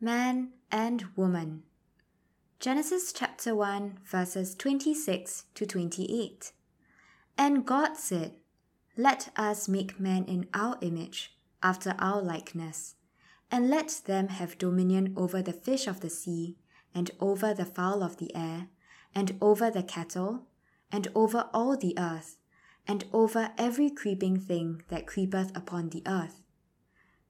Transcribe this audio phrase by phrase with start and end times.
[0.00, 1.64] Man and Woman.
[2.60, 6.52] Genesis chapter 1, verses 26 to 28.
[7.36, 8.34] And God said,
[8.96, 12.94] Let us make man in our image, after our likeness,
[13.50, 16.58] and let them have dominion over the fish of the sea,
[16.94, 18.68] and over the fowl of the air,
[19.16, 20.46] and over the cattle,
[20.92, 22.36] and over all the earth,
[22.86, 26.44] and over every creeping thing that creepeth upon the earth.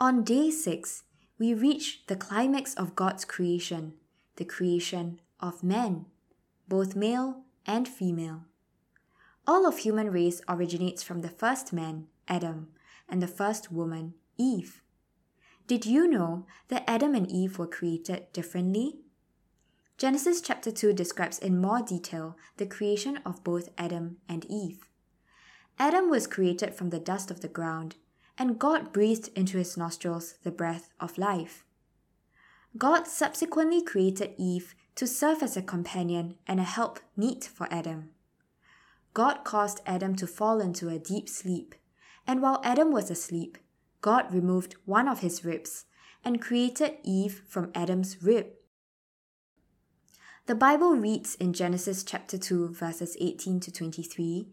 [0.00, 1.04] On day six,
[1.38, 3.94] we reach the climax of God's creation,
[4.36, 6.06] the creation of man,
[6.68, 8.42] both male and female.
[9.46, 12.68] All of human race originates from the first man, Adam,
[13.08, 14.82] and the first woman, Eve.
[15.68, 18.96] Did you know that Adam and Eve were created differently?
[19.96, 24.88] Genesis chapter 2 describes in more detail the creation of both Adam and Eve.
[25.78, 27.94] Adam was created from the dust of the ground,
[28.38, 31.64] and God breathed into his nostrils the breath of life.
[32.76, 38.10] God subsequently created Eve to serve as a companion and a help meet for Adam.
[39.12, 41.76] God caused Adam to fall into a deep sleep,
[42.26, 43.58] and while Adam was asleep,
[44.00, 45.84] God removed one of his ribs
[46.24, 48.46] and created Eve from Adam's rib.
[50.46, 54.48] The Bible reads in Genesis chapter 2 verses 18 to 23,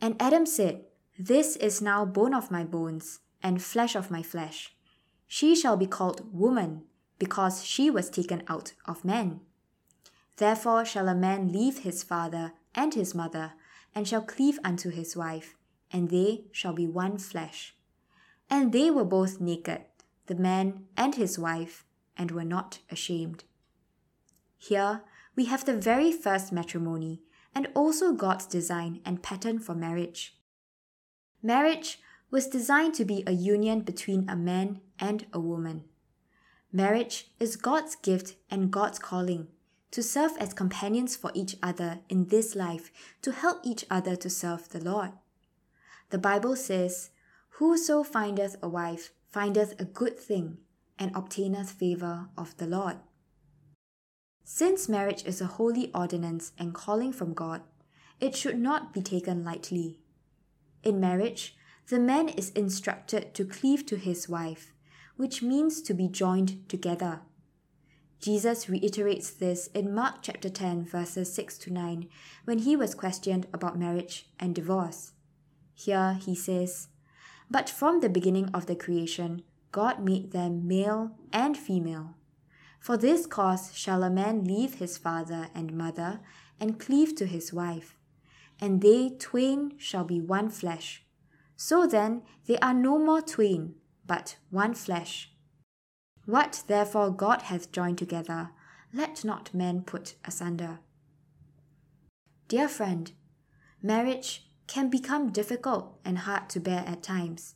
[0.00, 0.84] and Adam said,
[1.22, 4.74] This is now bone of my bones and flesh of my flesh.
[5.26, 6.84] She shall be called woman
[7.18, 9.40] because she was taken out of man.
[10.38, 13.52] Therefore shall a man leave his father and his mother
[13.94, 15.58] and shall cleave unto his wife,
[15.92, 17.74] and they shall be one flesh.
[18.48, 19.82] And they were both naked,
[20.24, 21.84] the man and his wife,
[22.16, 23.44] and were not ashamed.
[24.56, 25.02] Here
[25.36, 27.20] we have the very first matrimony,
[27.54, 30.39] and also God's design and pattern for marriage.
[31.42, 35.84] Marriage was designed to be a union between a man and a woman.
[36.72, 39.48] Marriage is God's gift and God's calling
[39.90, 42.92] to serve as companions for each other in this life
[43.22, 45.12] to help each other to serve the Lord.
[46.10, 47.10] The Bible says,
[47.58, 50.58] Whoso findeth a wife findeth a good thing
[50.98, 52.98] and obtaineth favor of the Lord.
[54.44, 57.62] Since marriage is a holy ordinance and calling from God,
[58.20, 59.98] it should not be taken lightly.
[60.82, 61.56] In marriage,
[61.88, 64.72] the man is instructed to cleave to his wife,
[65.16, 67.20] which means to be joined together.
[68.20, 72.08] Jesus reiterates this in Mark chapter 10 verses 6 to 9
[72.44, 75.12] when he was questioned about marriage and divorce.
[75.74, 76.88] Here he says,
[77.50, 79.42] But from the beginning of the creation,
[79.72, 82.14] God made them male and female.
[82.78, 86.20] For this cause shall a man leave his father and mother
[86.58, 87.96] and cleave to his wife,
[88.60, 91.04] and they twain shall be one flesh.
[91.56, 93.74] So then they are no more twain,
[94.06, 95.30] but one flesh.
[96.26, 98.50] What therefore God hath joined together,
[98.92, 100.80] let not man put asunder.
[102.48, 103.12] Dear friend,
[103.82, 107.54] marriage can become difficult and hard to bear at times.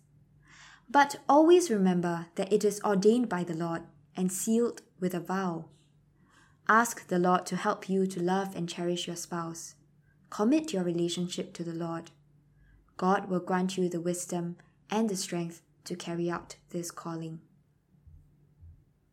[0.90, 3.82] But always remember that it is ordained by the Lord
[4.16, 5.66] and sealed with a vow.
[6.68, 9.74] Ask the Lord to help you to love and cherish your spouse.
[10.34, 12.10] Commit your relationship to the Lord.
[12.96, 14.56] God will grant you the wisdom
[14.90, 17.38] and the strength to carry out this calling.